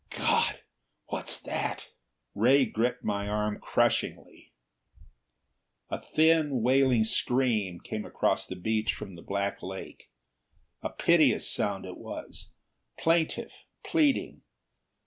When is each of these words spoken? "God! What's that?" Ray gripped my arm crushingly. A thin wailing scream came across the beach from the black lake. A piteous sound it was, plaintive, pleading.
"God! 0.17 0.61
What's 1.09 1.39
that?" 1.43 1.89
Ray 2.33 2.65
gripped 2.65 3.03
my 3.03 3.27
arm 3.27 3.59
crushingly. 3.59 4.51
A 5.91 6.01
thin 6.01 6.63
wailing 6.63 7.03
scream 7.03 7.79
came 7.79 8.03
across 8.03 8.47
the 8.47 8.55
beach 8.55 8.95
from 8.95 9.13
the 9.13 9.21
black 9.21 9.61
lake. 9.61 10.09
A 10.81 10.89
piteous 10.89 11.47
sound 11.47 11.85
it 11.85 11.99
was, 11.99 12.49
plaintive, 12.97 13.51
pleading. 13.83 14.41